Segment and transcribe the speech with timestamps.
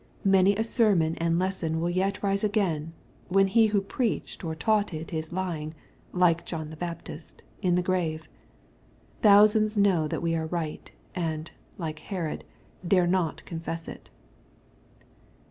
[0.25, 2.93] Many a sermon and lesson will yet rise again,
[3.27, 5.75] when he who preached or taught it is lying,
[6.11, 8.27] like John the Baptist, in the grave.
[9.21, 12.45] Thousands know that we are right, and, like Herod,
[12.87, 14.09] dare not confess it.